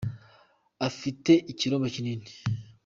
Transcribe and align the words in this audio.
Ufite 0.87 1.31
ikiromba 1.51 1.87
kinini. 1.93 2.27